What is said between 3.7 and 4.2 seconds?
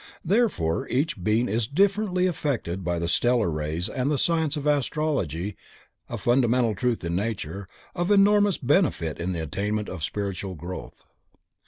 and the